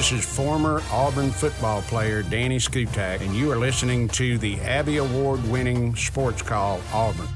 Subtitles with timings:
[0.00, 4.96] This is former Auburn football player Danny Skutak, and you are listening to the Abby
[4.96, 7.28] Award winning sports call Auburn.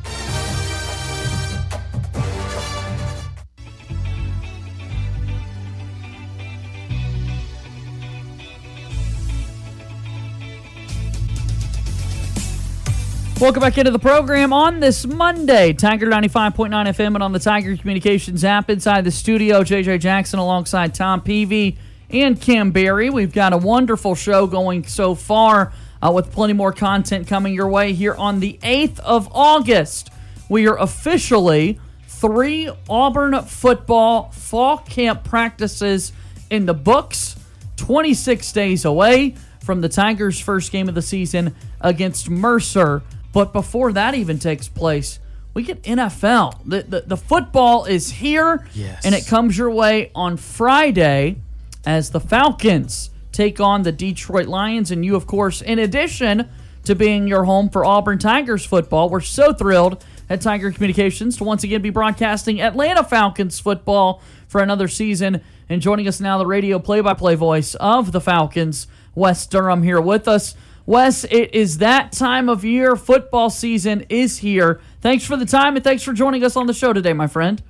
[13.38, 15.74] Welcome back into the program on this Monday.
[15.74, 19.62] Tiger 95.9 FM and on the Tiger Communications app inside the studio.
[19.62, 21.76] JJ Jackson alongside Tom Peavy
[22.14, 23.10] and Cam Berry.
[23.10, 27.68] We've got a wonderful show going so far uh, with plenty more content coming your
[27.68, 30.10] way here on the 8th of August.
[30.48, 36.12] We are officially three Auburn football fall camp practices
[36.50, 37.36] in the books,
[37.76, 43.02] 26 days away from the Tigers' first game of the season against Mercer.
[43.32, 45.18] But before that even takes place,
[45.54, 46.60] we get NFL.
[46.66, 49.04] The, the, the football is here, Yes.
[49.04, 51.38] and it comes your way on Friday
[51.86, 54.90] as the Falcons take on the Detroit Lions.
[54.90, 56.48] And you, of course, in addition
[56.84, 61.44] to being your home for Auburn Tigers football, we're so thrilled at Tiger Communications to
[61.44, 65.40] once again be broadcasting Atlanta Falcons football for another season.
[65.68, 69.82] And joining us now, the radio play by play voice of the Falcons, Wes Durham,
[69.82, 70.54] here with us.
[70.86, 72.94] Wes, it is that time of year.
[72.94, 74.80] Football season is here.
[75.00, 77.62] Thanks for the time and thanks for joining us on the show today, my friend.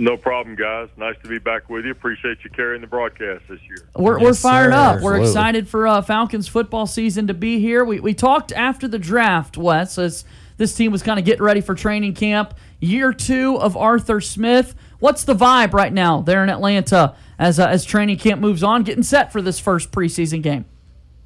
[0.00, 0.88] No problem, guys.
[0.96, 1.90] Nice to be back with you.
[1.90, 3.86] Appreciate you carrying the broadcast this year.
[3.94, 4.78] We're, we're fired sir.
[4.78, 5.02] up.
[5.02, 5.28] We're Absolutely.
[5.28, 7.84] excited for uh, Falcons football season to be here.
[7.84, 10.24] We, we talked after the draft, Wes, as
[10.56, 12.54] this team was kind of getting ready for training camp.
[12.80, 14.74] Year two of Arthur Smith.
[15.00, 18.84] What's the vibe right now there in Atlanta as uh, as training camp moves on,
[18.84, 20.64] getting set for this first preseason game?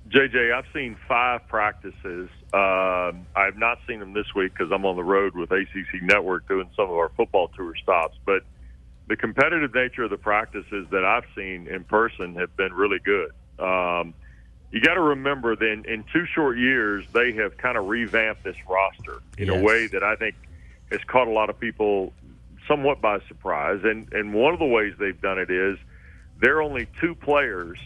[0.09, 2.29] JJ, I've seen five practices.
[2.53, 6.03] Um I have not seen them this week because I'm on the road with ACC
[6.03, 8.17] Network doing some of our football tour stops.
[8.25, 8.43] But
[9.07, 13.31] the competitive nature of the practices that I've seen in person have been really good.
[13.59, 14.15] Um,
[14.71, 18.43] you got to remember that in, in two short years, they have kind of revamped
[18.43, 20.35] this roster in a way that I think
[20.91, 22.13] has caught a lot of people
[22.67, 23.81] somewhat by surprise.
[23.85, 25.79] And, and one of the ways they've done it is
[26.41, 27.79] there are only two players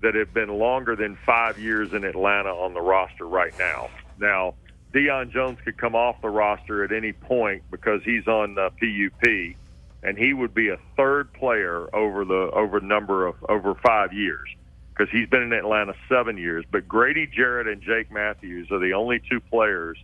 [0.00, 3.90] that have been longer than five years in Atlanta on the roster right now.
[4.18, 4.54] Now,
[4.92, 9.56] Deion Jones could come off the roster at any point because he's on uh, PUP,
[10.02, 14.48] and he would be a third player over the over number of over five years
[14.90, 16.64] because he's been in Atlanta seven years.
[16.70, 19.98] But Grady Jarrett and Jake Matthews are the only two players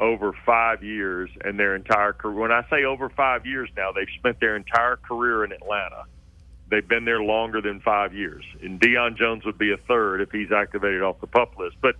[0.00, 2.34] over five years in their entire career.
[2.34, 6.04] When I say over five years now, they've spent their entire career in Atlanta.
[6.68, 8.44] They've been there longer than five years.
[8.62, 11.76] And Deion Jones would be a third if he's activated off the pup list.
[11.80, 11.96] But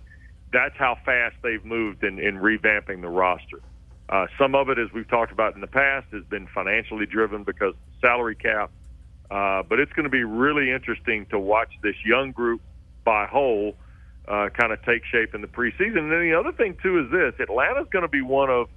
[0.51, 3.61] that's how fast they've moved in, in revamping the roster.
[4.07, 7.43] Uh, some of it, as we've talked about in the past, has been financially driven
[7.43, 8.71] because salary cap.
[9.31, 12.61] Uh, but it's going to be really interesting to watch this young group
[13.03, 13.75] by whole
[14.27, 15.97] uh, kind of take shape in the preseason.
[15.97, 18.69] And then the other thing too is this: Atlanta's going to be one of,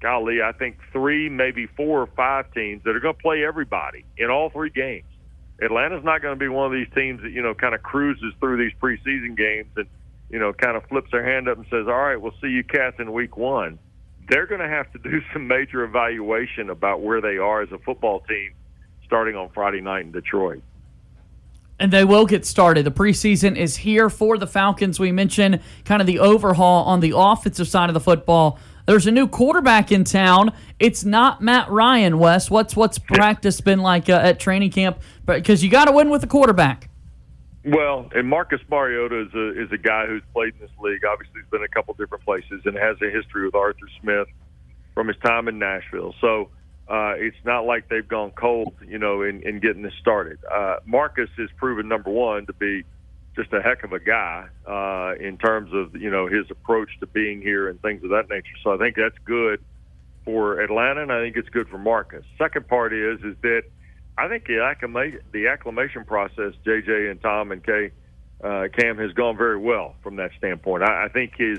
[0.00, 4.04] golly, I think three, maybe four or five teams that are going to play everybody
[4.16, 5.06] in all three games.
[5.62, 8.32] Atlanta's not going to be one of these teams that you know kind of cruises
[8.38, 9.86] through these preseason games and
[10.30, 12.62] you know kind of flips their hand up and says, "All right, we'll see you
[12.62, 13.78] cats in week one."
[14.30, 17.78] They're going to have to do some major evaluation about where they are as a
[17.78, 18.54] football team
[19.04, 20.62] starting on Friday night in Detroit.
[21.80, 22.84] And they will get started.
[22.86, 25.00] The preseason is here for the Falcons.
[25.00, 28.60] We mentioned kind of the overhaul on the offensive side of the football.
[28.86, 30.52] There's a new quarterback in town.
[30.78, 32.50] It's not Matt Ryan, Wes.
[32.50, 35.00] What's what's practice been like uh, at training camp?
[35.26, 36.89] Because you got to win with the quarterback.
[37.64, 41.04] Well, and Marcus Mariota is a is a guy who's played in this league.
[41.04, 44.28] Obviously, he's been a couple different places and has a history with Arthur Smith
[44.94, 46.14] from his time in Nashville.
[46.20, 46.48] So
[46.88, 50.38] uh, it's not like they've gone cold, you know, in, in getting this started.
[50.50, 52.84] Uh, Marcus has proven number one to be
[53.36, 57.06] just a heck of a guy uh, in terms of you know his approach to
[57.06, 58.56] being here and things of that nature.
[58.64, 59.60] So I think that's good
[60.24, 62.24] for Atlanta, and I think it's good for Marcus.
[62.38, 63.62] Second part is is that
[64.20, 67.90] I think the acclimation, the acclimation process, JJ and Tom and Kay,
[68.44, 70.82] uh, Cam has gone very well from that standpoint.
[70.82, 71.58] I, I think his,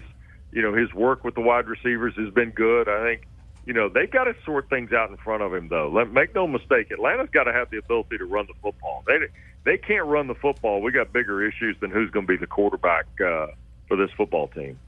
[0.52, 2.88] you know, his work with the wide receivers has been good.
[2.88, 3.28] I think,
[3.66, 5.90] you know, they've got to sort things out in front of him though.
[5.92, 9.04] Let, make no mistake, Atlanta's got to have the ability to run the football.
[9.08, 9.18] They
[9.64, 10.82] they can't run the football.
[10.82, 13.48] We got bigger issues than who's going to be the quarterback uh,
[13.88, 14.80] for this football team.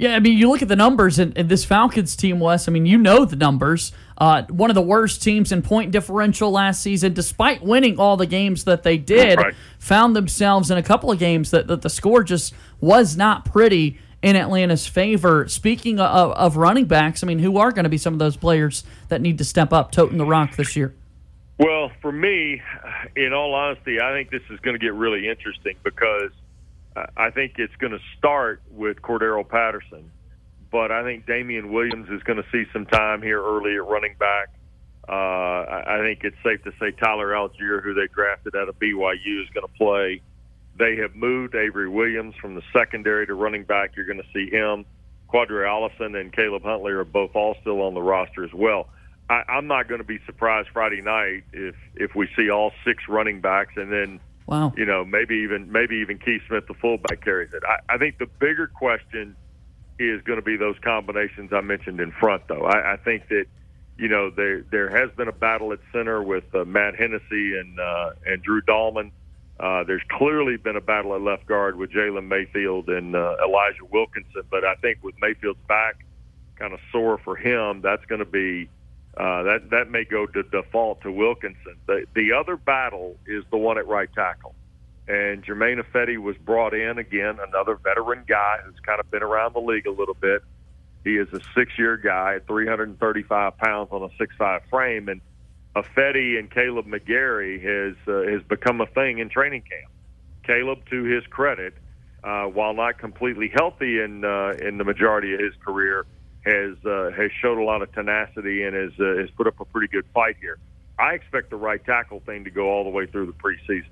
[0.00, 2.66] Yeah, I mean, you look at the numbers in, in this Falcons team, Wes.
[2.66, 3.92] I mean, you know the numbers.
[4.16, 8.24] Uh, one of the worst teams in point differential last season, despite winning all the
[8.24, 9.54] games that they did, Right.
[9.78, 13.98] found themselves in a couple of games that, that the score just was not pretty
[14.22, 15.46] in Atlanta's favor.
[15.48, 18.38] Speaking of, of running backs, I mean, who are going to be some of those
[18.38, 20.94] players that need to step up toting the rock this year?
[21.58, 22.62] Well, for me,
[23.16, 26.30] in all honesty, I think this is going to get really interesting because
[27.16, 30.10] I think it's going to start with Cordarrelle Patterson,
[30.70, 34.16] but I think Damien Williams is going to see some time here early at running
[34.18, 34.48] back.
[35.08, 39.42] Uh, I think it's safe to say Tyler Allgeier, who they drafted out of BYU,
[39.42, 40.20] is going to play.
[40.78, 43.96] They have moved Avery Williams from the secondary to running back.
[43.96, 44.84] You're going to see him.
[45.32, 48.88] Qadree Ollison and Caleb Huntley are both all still on the roster as well.
[49.28, 53.04] I, I'm not going to be surprised Friday night if if we see all six
[53.08, 57.24] running backs and then wow, you know maybe even maybe even Keith Smith the fullback
[57.24, 57.62] carries it.
[57.66, 59.36] I, I think the bigger question
[59.98, 62.64] is going to be those combinations I mentioned in front, though.
[62.64, 63.44] I, I think that
[63.98, 67.78] you know there there has been a battle at center with uh, Matt Hennessy and
[67.78, 69.12] uh, and Drew Dalman.
[69.60, 73.84] Uh, there's clearly been a battle at left guard with Jalen Mayfield and uh, Elijah
[73.90, 75.96] Wilkinson, but I think with Mayfield's back
[76.58, 78.70] kind of sore for him, that's going to be
[79.20, 81.76] uh, that that may go to default to Wilkinson.
[81.86, 84.54] The the other battle is the one at right tackle,
[85.06, 89.54] and Germain Ifedi was brought in again, another veteran guy who's kind of been around
[89.54, 90.42] the league a little bit.
[91.04, 95.20] He is a six-year guy at 335 pounds on a six-five frame, and
[95.76, 99.92] Ifedi and Kaleb McGary has uh, has become a thing in training camp.
[100.44, 101.74] Caleb, to his credit,
[102.24, 106.06] uh, while not completely healthy in uh, in the majority of his career,
[106.44, 109.64] has uh, has showed a lot of tenacity and has uh, has put up a
[109.64, 110.58] pretty good fight here.
[110.98, 113.90] I expect the right tackle thing to go all the way through the preseason.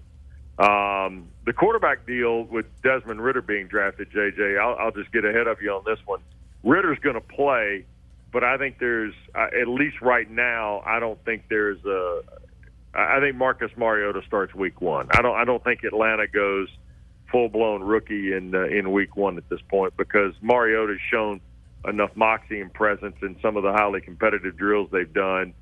[0.58, 5.46] Um, the quarterback deal with Desmond Ridder being drafted, JJ, I'll, I'll just get ahead
[5.46, 6.20] of you on this one.
[6.64, 7.86] Ridder's going to play
[8.32, 10.82] but I think there's uh, at least right now.
[10.84, 12.22] I don't think there's a.
[12.94, 15.08] I think Marcus Mariota starts week one.
[15.12, 15.36] I don't.
[15.36, 16.68] I don't think Atlanta goes
[17.30, 21.40] full blown rookie in uh, in week one at this point because Mariota's shown
[21.86, 25.54] enough moxie and presence in some of the highly competitive drills they've done.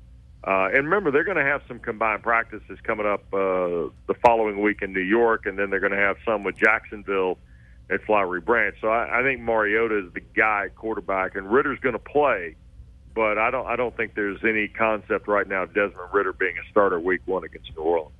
[0.43, 4.61] Uh, and remember, they're going to have some combined practices coming up uh, the following
[4.61, 7.37] week in New York, and then they're going to have some with Jacksonville
[7.89, 8.75] at Flowery Branch.
[8.79, 12.55] So I, I think Mariota is the guy quarterback, and Ridder's going to play.
[13.15, 13.65] But I don't.
[13.65, 17.21] I don't think there's any concept right now of Desmond Ridder being a starter week
[17.25, 18.13] one against New Orleans.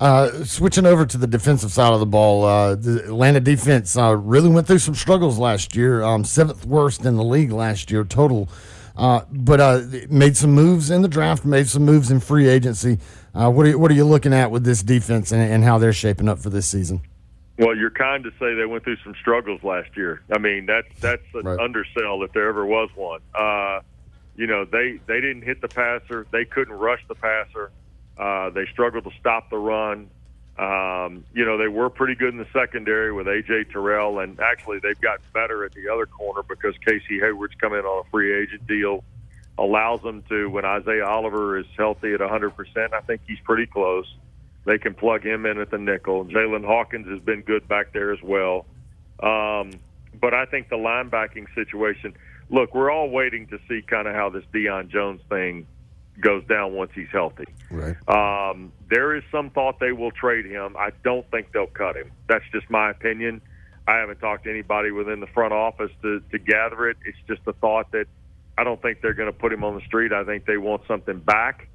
[0.00, 4.14] Uh, switching over to the defensive side of the ball, uh, the Atlanta defense uh,
[4.14, 6.02] really went through some struggles last year.
[6.02, 8.48] Um, seventh worst in the league last year total,
[8.96, 12.98] uh, but uh, made some moves in the draft, made some moves in free agency.
[13.34, 15.78] Uh, what are you, what are you looking at with this defense and, and how
[15.78, 17.00] they're shaping up for this season?
[17.58, 20.22] Well, you're kind to say they went through some struggles last year.
[20.32, 21.58] I mean, that's that's an right.
[21.58, 23.20] undersell if there ever was one.
[23.34, 23.80] Uh,
[24.36, 26.24] you know, they they didn't hit the passer.
[26.30, 27.72] They couldn't rush the passer.
[28.18, 30.10] Uh, they struggled to stop the run.
[30.58, 34.80] Um, you know, they were pretty good in the secondary with AJ Terrell, and actually
[34.80, 38.42] they've gotten better at the other corner because Casey Hayward's come in on a free
[38.42, 39.04] agent deal,
[39.56, 42.92] allows them to when Isaiah Oliver is healthy at 100%.
[42.92, 44.12] I think he's pretty close.
[44.64, 46.24] They can plug him in at the nickel.
[46.24, 48.66] Jaylinn Hawkins has been good back there as well.
[49.22, 49.70] Um,
[50.20, 52.14] but I think the linebacking situation.
[52.50, 55.66] Look, we're all waiting to see kind of how this Deion Jones thing
[56.20, 57.46] goes down once he's healthy.
[57.70, 57.96] Right.
[58.08, 60.76] Um, there is some thought they will trade him.
[60.78, 62.10] I don't think they'll cut him.
[62.28, 63.40] That's just my opinion.
[63.86, 66.98] I haven't talked to anybody within the front office to, to gather it.
[67.04, 68.06] It's just a thought that
[68.58, 70.12] I don't think they're going to put him on the street.
[70.12, 71.68] I think they want something back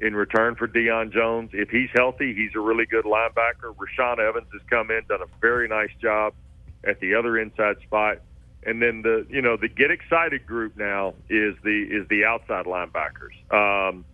[0.00, 1.50] in return for Deion Jones.
[1.52, 3.74] If he's healthy, he's a really good linebacker.
[3.76, 6.32] Rashaan Evans has come in, done a very nice job
[6.84, 8.18] at the other inside spot.
[8.64, 12.66] And then the you know the get excited group now is the is the outside
[12.66, 13.32] linebackers.
[13.50, 14.04] Um,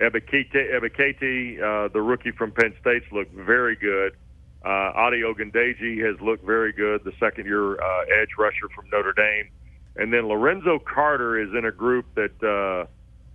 [0.00, 4.16] Ebiketie, uh, the rookie from Penn State's looked very good.
[4.64, 9.12] Uh, Adi Ogundeji has looked very good, the second year uh, edge rusher from Notre
[9.12, 9.50] Dame.
[9.96, 12.86] And then Lorenzo Carter is in a group that uh,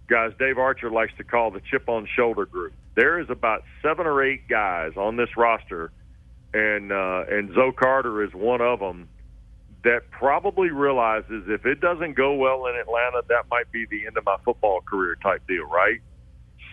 [0.07, 2.73] guys Dave Archer likes to call the chip on shoulder group.
[2.95, 5.91] There is about seven or eight guys on this roster,
[6.53, 9.07] and uh, and Zo Carter is one of them
[9.83, 14.17] that probably realizes if it doesn't go well in Atlanta, that might be the end
[14.17, 16.01] of my football career type deal, right?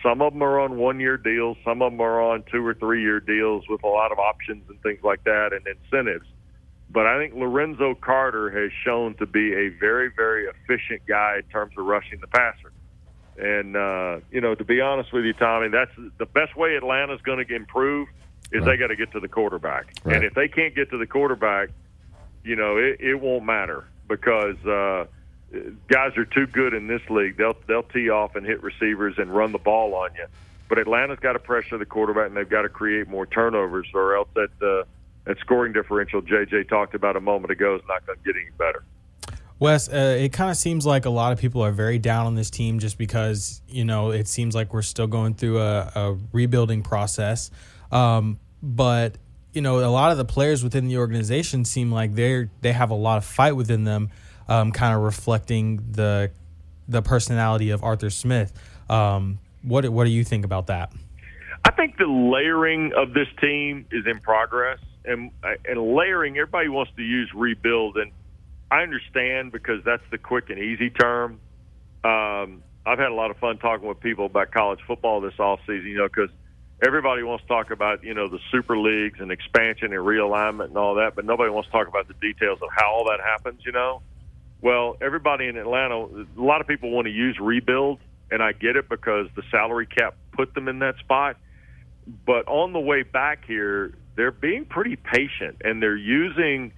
[0.03, 2.73] Some of them are on one year deals, some of them are on two or
[2.73, 6.27] three year deals with a lot of options and things like that and incentives.
[6.89, 11.49] But I think Lorenzo Carter has shown to be a very, very efficient guy in
[11.49, 12.71] terms of rushing the passer.
[13.37, 17.21] And uh, you know, to be honest with you, Tommy, that's the best way Atlanta's
[17.21, 18.07] going to improve
[18.51, 18.71] is right.
[18.71, 19.93] they got to get to the quarterback.
[20.03, 20.15] Right.
[20.15, 21.69] And if they can't get to the quarterback,
[22.47, 25.05] you know, it, it won't matter because uh,
[25.89, 27.37] guys are too good in this league.
[27.37, 30.25] They'll they'll tee off and hit receivers and run the ball on you.
[30.69, 34.15] But Atlanta's got to pressure the quarterback, and they've got to create more turnovers, or
[34.15, 34.85] else that uh,
[35.25, 38.51] that scoring differential JJ talked about a moment ago is not going to get any
[38.57, 38.83] better.
[39.59, 42.35] Wes, uh, it kind of seems like a lot of people are very down on
[42.35, 46.17] this team just because you know it seems like we're still going through a, a
[46.31, 47.51] rebuilding process.
[47.91, 49.17] Um, but
[49.57, 52.91] you know, a lot of the players within the organization seem like they're they have
[52.91, 54.11] a lot of fight within them,
[54.47, 56.29] um, kind of reflecting the
[56.87, 58.53] the personality of Arthur Smith.
[58.87, 60.93] Um, what what do you think about that?
[61.65, 65.31] I think the layering of this team is in progress, and
[65.65, 66.37] and layering.
[66.37, 68.11] Everybody wants to use rebuild, and
[68.69, 71.39] I understand because that's the quick and easy term.
[72.03, 75.61] Um, I've had a lot of fun talking with people about college football this off
[75.61, 76.29] season, you know, because
[76.81, 80.77] everybody wants to talk about you know the super leagues and expansion and realignment and
[80.77, 83.61] all that, but nobody wants to talk about the details of how all that happens.
[83.65, 84.01] You know,
[84.61, 87.99] well, everybody in Atlanta, a lot of people want to use rebuild,
[88.31, 91.37] and I get it because the salary cap put them in that spot.
[92.25, 96.73] But on the way back here, they're being pretty patient, and they're using.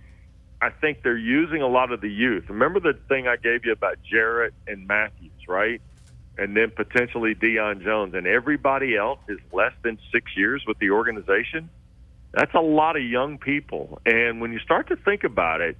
[0.61, 2.49] I think they're using a lot of the youth.
[2.49, 5.81] Remember the thing I gave you about Jarrett and Matthews, right?
[6.39, 10.91] And then potentially Deion Jones, and everybody else is less than six years with the
[10.91, 11.69] organization.
[12.31, 13.99] That's a lot of young people.
[14.05, 15.77] And when you start to think about it,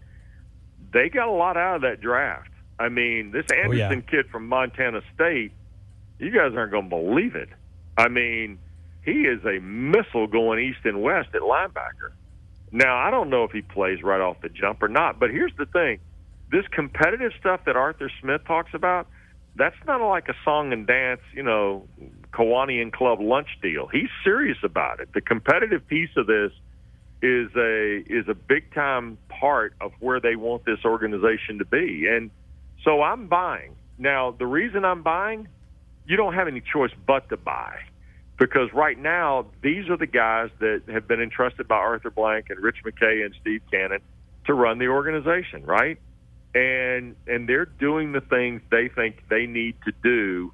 [0.92, 2.50] they got a lot out of that draft.
[2.78, 4.02] I mean, this Andersen oh, yeah.
[4.02, 5.54] kid from Montana State,
[6.18, 7.50] you guys aren't going to believe it.
[7.98, 8.60] I mean,
[9.06, 12.12] he is a missile going east and west at linebacker.
[12.74, 15.56] Now, I don't know if he plays right off the jump or not, but here's
[15.58, 16.00] the thing
[16.52, 19.08] this competitive stuff that Arthur Smith talks about–
[19.60, 21.88] that's not like a song and dance, you know,
[22.32, 23.88] Kiwanian Club lunch deal.
[23.88, 25.10] He's serious about it.
[25.14, 26.52] The competitive piece of this
[27.22, 32.08] is a is a big time part of where they want this organization to be.
[32.08, 32.32] And
[32.84, 33.76] so I'm buying.
[33.98, 35.50] Now, the reason I'm buying,
[36.06, 37.80] you don't have any choice but to buy.
[38.38, 42.64] Because right now, these are the guys that have been entrusted by Arthur Blank and
[42.64, 44.00] Rich McKay and Steve Cannon
[44.46, 46.00] to run the organization, right?
[46.54, 50.52] And and they're doing the things they think they need to do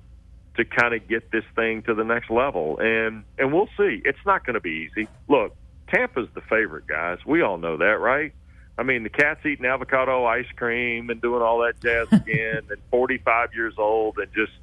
[0.58, 2.78] to kind of get this thing to the next level.
[2.80, 4.02] And and we'll see.
[4.04, 5.08] It's not going to be easy.
[5.28, 5.56] Look,
[5.88, 7.20] Tampa's the favorite, guys.
[7.26, 8.34] We all know that, right?
[8.78, 12.78] I mean, the cat's eating avocado ice cream and doing all that jazz again, and
[12.92, 14.54] 45 years old and just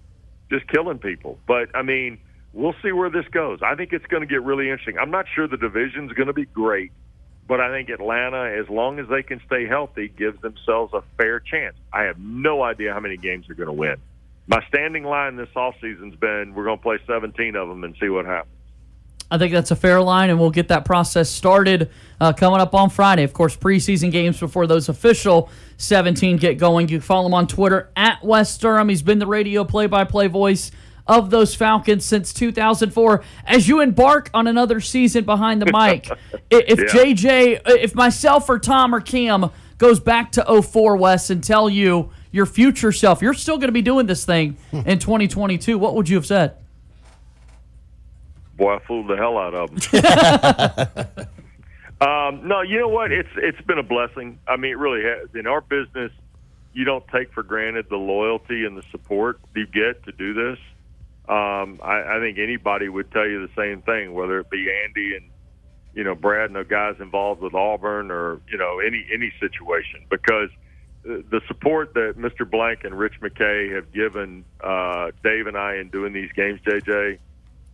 [0.51, 1.39] just killing people.
[1.47, 2.19] But I mean,
[2.53, 3.61] we'll see where this goes.
[3.63, 4.99] I think it's going to get really interesting.
[4.99, 6.93] I'm not sure the division's going to be great.
[7.49, 11.41] But I think Atlanta, as long as they can stay healthy, gives themselves a fair
[11.41, 11.75] chance.
[11.93, 13.97] I have no idea how many games they're going to win.
[14.47, 18.09] My standing line this offseason's been we're going to play 17 of them and see
[18.09, 18.55] what happens.
[19.33, 22.75] I think that's a fair line, and we'll get that process started uh, coming up
[22.75, 23.23] on Friday.
[23.23, 26.89] Of course, preseason games before those official 17 get going.
[26.89, 28.91] You follow him on Twitter at Wes Durham.
[28.91, 30.71] He's been the radio play by play voice
[31.07, 36.09] of those Falcons since 2004 as you embark on another season behind the mic.
[36.51, 36.85] if yeah.
[36.87, 42.11] JJ, if myself or Tom or Cam goes back to 04 Wes and tell you
[42.31, 46.09] your future self, you're still going to be doing this thing in 2022, what would
[46.09, 46.57] you have said?
[48.57, 51.27] Boy, I fooled the hell out of them.
[52.09, 53.11] um, no, you know what?
[53.11, 54.39] It's it's been a blessing.
[54.47, 55.35] I mean, it really has.
[55.35, 56.13] In our business,
[56.75, 60.59] you don't take for granted the loyalty and the support you get to do this
[61.29, 65.17] um, I, I think anybody would tell you the same thing, whether it be Andy
[65.17, 65.31] and
[65.95, 70.05] you know Brad and the guys involved with Auburn, or you know any any situation,
[70.11, 70.51] because
[71.05, 72.49] the support that Mr.
[72.49, 77.19] Blank and Rich McKay have given uh, Dave and I in doing these games, JJ,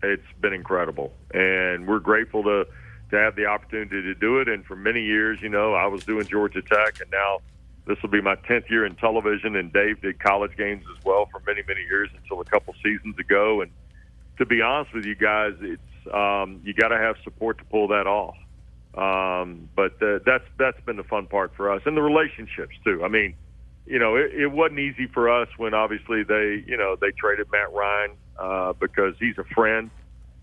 [0.02, 2.66] it's been incredible, and we're grateful to
[3.10, 4.48] to have the opportunity to do it.
[4.48, 7.38] And for many years, you know, I was doing Georgia Tech, and now
[7.88, 11.26] this will be my 10th year in television, and Dave did college games as well
[11.32, 13.62] for many, many years until a couple seasons ago.
[13.62, 13.70] And
[14.36, 17.88] to be honest with you guys, it's um, you got to have support to pull
[17.88, 18.36] that off.
[18.94, 23.02] Um, but uh, that's that's been the fun part for us, and the relationships too.
[23.04, 23.34] I mean,
[23.86, 27.50] you know, it, it wasn't easy for us when obviously they, you know, they traded
[27.50, 29.90] Matt Ryan uh, because he's a friend.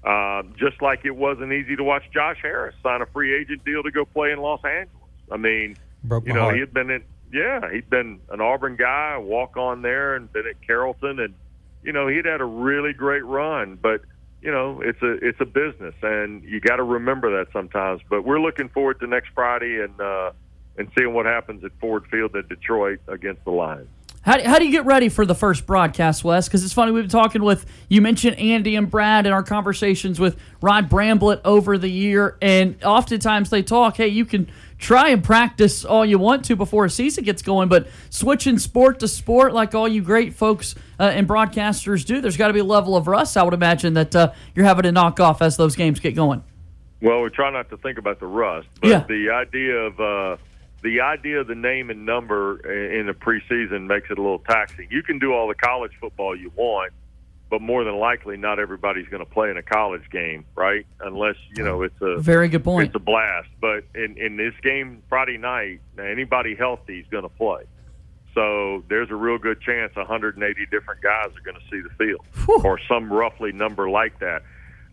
[0.04, 3.84] Uh, just like it wasn't easy to watch Josh Harris sign a free agent deal
[3.84, 4.90] to go play in Los Angeles.
[5.32, 6.56] I mean, Broke you know, heart.
[6.56, 10.48] he had been in yeah, he'd been an Auburn guy, walk on there, and been
[10.48, 11.34] at Carrollton, and
[11.84, 13.78] you know he'd had a really great run.
[13.82, 14.02] But
[14.42, 18.02] you know it's a it's a business, and you got to remember that sometimes.
[18.10, 20.32] But we're looking forward to next Friday and uh,
[20.78, 23.90] and seeing what happens at Ford Field in Detroit against the Lions.
[24.26, 26.48] How, do, how do you get ready for the first broadcast, Wes?
[26.48, 30.20] Because it's funny, we've been talking with, you mentioned Andy and Brad in our conversations
[30.20, 35.24] with Rod Bramblett over the year, and oftentimes they talk, hey, you can try and
[35.24, 39.54] practice all you want to before a season gets going, but switching sport to sport,
[39.54, 42.96] like all you great folks uh, and broadcasters do, there's got to be a level
[42.96, 46.00] of rust, I would imagine, that uh, you're having to knock off as those games
[46.00, 46.44] get going.
[47.02, 49.06] Well, we try not to think about the rust, but yeah.
[49.08, 50.38] the idea of, uh,
[50.82, 54.88] the idea of the name and number in the preseason makes it a little taxing.
[54.92, 56.94] You can do all the college football you want,
[57.56, 60.86] but more than likely, not everybody's going to play in a college game, right?
[61.00, 62.88] Unless you know it's a Very good point.
[62.88, 63.48] it's a blast.
[63.62, 67.64] But in in this game Friday night, anybody healthy is going to play.
[68.34, 72.26] So there's a real good chance 180 different guys are going to see the field,
[72.66, 74.42] or some roughly number like that.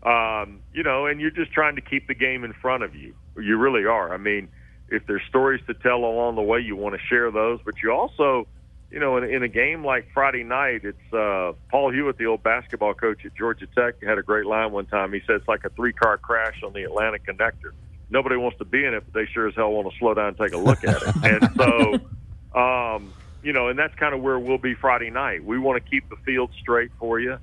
[0.09, 3.13] Um, you know, and you're just trying to keep the game in front of you.
[3.35, 4.13] You really are.
[4.13, 4.47] I mean,
[4.87, 7.59] if there's stories to tell along the way, you want to share those.
[7.65, 8.47] But you also,
[8.93, 12.43] you know, in, in a game like Friday night, it's uh, Paul Hewitt, the old
[12.43, 15.11] basketball coach at Georgia Tech, had a great line one time.
[15.11, 17.71] He said it's like a three-car crash on the Atlanta connector.
[18.11, 20.27] Nobody wants to be in it, but they sure as hell want to slow down
[20.27, 21.15] and take a look at it.
[21.23, 25.43] and so, um, you know, and that's kind of where we'll be Friday night.
[25.43, 27.39] We want to keep the field straight for you.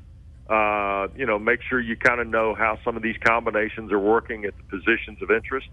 [0.49, 3.99] Uh, you know, make sure you kind of know how some of these combinations are
[3.99, 5.69] working at the positions of interest,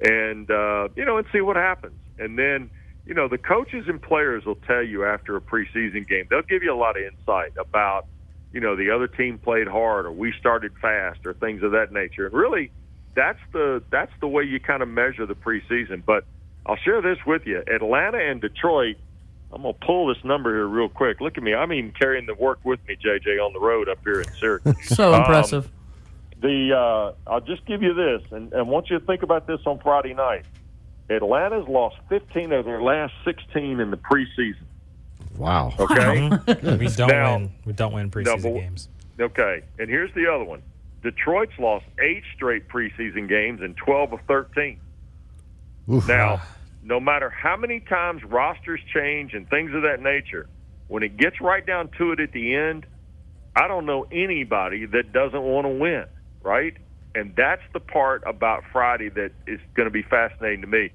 [0.00, 1.98] and uh, you know, and see what happens.
[2.18, 2.70] And then,
[3.06, 6.26] you know, the coaches and players will tell you after a preseason game.
[6.30, 8.06] They'll give you a lot of insight about,
[8.52, 11.92] you know, the other team played hard, or we started fast, or things of that
[11.92, 12.26] nature.
[12.26, 12.70] And really,
[13.14, 16.02] that's the that's the way you kind of measure the preseason.
[16.04, 16.24] But
[16.64, 18.96] I'll share this with you: Atlanta and Detroit.
[19.52, 21.20] I'm gonna pull this number here real quick.
[21.20, 21.52] Look at me.
[21.54, 24.76] I'm even carrying the work with me, JJ, on the road up here in Syracuse.
[24.96, 25.70] So Um, impressive.
[26.40, 29.46] the uh, I'll just give you this, and, and I want you to think about
[29.46, 30.44] this on Friday night.
[31.12, 34.64] Atlanta's lost 15 of their last 16 in the preseason.
[35.36, 35.72] Wow.
[35.78, 36.28] Okay.
[36.78, 37.52] We don't Now- win.
[37.64, 38.88] We don't win preseason but- games.
[39.20, 39.62] okay.
[39.78, 40.62] And here's the other one.
[41.02, 44.78] Detroit's lost eight straight preseason games and 12 of 13.
[45.90, 46.06] Oof.
[46.06, 46.56] Now, ah.
[46.84, 50.46] no matter how many times rosters change and things of that nature,
[50.88, 52.86] when it gets right down to it at the end,
[53.56, 56.04] I don't know anybody that doesn't want to win,
[56.42, 56.76] right?
[57.14, 60.90] And that's the part about Friday that is going to be fascinating to me.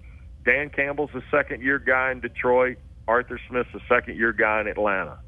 [0.47, 2.77] Dan Campbell's a second year guy in Detroit.
[3.05, 5.19] Arthur Smith's a second year guy in Atlanta.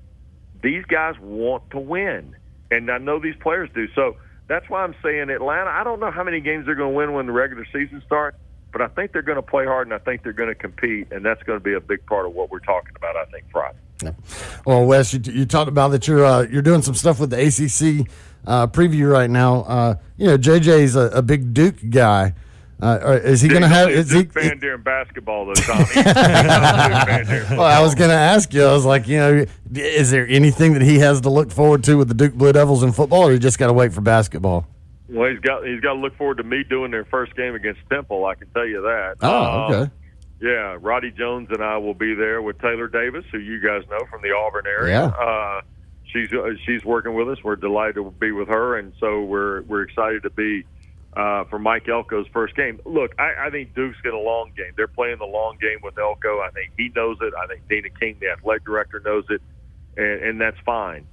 [0.64, 2.38] These guys want to win,
[2.72, 3.88] and I know these players do.
[3.96, 4.16] So
[4.48, 5.70] that's why I'm saying Atlanta.
[5.70, 8.38] I don't know how many games they're going to win when the regular season starts,
[8.72, 11.12] but I think they're going to play hard, and I think they're going to compete,
[11.12, 13.18] and that's going to be a big part of what we're talking about.
[13.18, 14.16] I think Friday.
[14.66, 17.38] Well, Wes, you, you talked about that you're uh, you're doing some stuff with the
[17.38, 18.10] ACC
[18.48, 19.64] uh, preview right now.
[19.64, 22.34] Uh, you know, JJ's a, a big Duke guy.
[22.82, 23.90] Uh, is he going to have?
[23.90, 24.24] Is a he?
[24.26, 25.84] Fan during basketball, though, Tommy.
[25.94, 28.64] He's not a Duke fan during Well, I was going to ask you.
[28.64, 31.96] I was like, you know, is there anything that he has to look forward to
[31.96, 34.66] with the Duke Blue Devils in football, or you just got to wait for basketball?
[35.10, 37.82] Well, he's got he's got to look forward to me doing their first game against
[37.90, 38.26] Temple.
[38.26, 39.16] I can tell you that.
[39.22, 39.92] Oh, Um, okay.
[40.42, 44.00] Yeah, Roddy Jones and I will be there with Taylor Davis, who you guys know
[44.10, 45.14] from the Auburn area.
[45.20, 45.26] Yeah.
[45.26, 45.62] Uh,
[46.14, 47.44] she's uh, she's working with us.
[47.44, 50.64] We're delighted to be with her, and so we're we're excited to be
[51.16, 52.80] uh, for Mike Elko's first game.
[52.86, 54.74] Look, I, I think Duke's got a long game.
[54.76, 56.40] They're playing the long game with Elko.
[56.40, 57.34] I think he knows it.
[57.42, 59.42] I think Nina King, the athletic director, knows it,
[59.98, 61.06] and, and that's fine.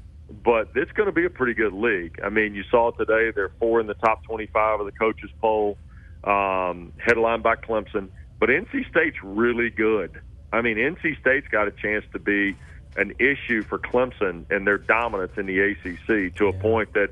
[0.44, 2.20] But it's going to be a pretty good league.
[2.22, 3.30] I mean, you saw today.
[3.35, 5.78] They're four in the top 25 of the coaches poll,
[6.24, 8.09] um, headlined by Clemson.
[8.38, 10.20] But NC State's really good.
[10.52, 12.56] I mean, NC State's got a chance to be
[12.96, 17.11] an issue for Clemson and their dominance in the ACC to a point that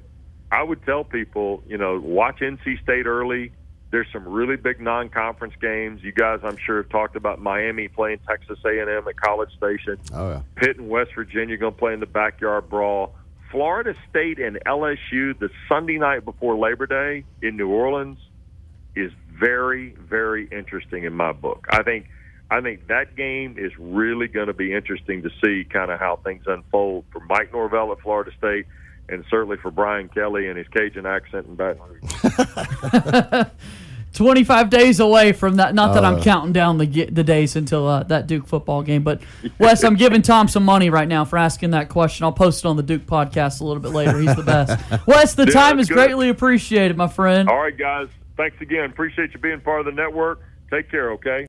[0.54, 3.50] I would tell people, you know, watch NC State early.
[3.90, 6.02] There's some really big non-conference games.
[6.04, 9.98] You guys, I'm sure, have talked about Miami playing Texas A&M at College Station.
[10.12, 10.42] Oh yeah.
[10.54, 13.14] Pitt and West Virginia going to play in the backyard brawl.
[13.50, 18.18] Florida State and LSU the Sunday night before Labor Day in New Orleans
[18.94, 21.66] is very, very interesting in my book.
[21.70, 22.06] I think
[22.50, 26.20] I think that game is really going to be interesting to see kind of how
[26.22, 28.66] things unfold for Mike Norvell at Florida State
[29.08, 33.46] and certainly for Brian Kelly and his Cajun accent in Baton Rouge.
[34.14, 35.74] 25 days away from that.
[35.74, 36.22] Not that I'm Uh.
[36.22, 39.02] counting down the the days until uh, that Duke football game.
[39.02, 39.22] But
[39.58, 42.22] Wes, I'm giving Tom some money right now for asking that question.
[42.22, 44.16] I'll post it on the Duke podcast a little bit later.
[44.20, 44.78] He's the best.
[45.08, 45.94] Wes, the Yeah, time is good.
[45.96, 47.48] greatly appreciated, my friend.
[47.48, 48.06] All right, guys.
[48.36, 48.84] Thanks again.
[48.90, 50.40] Appreciate you being part of the network.
[50.70, 51.42] Take care, okay?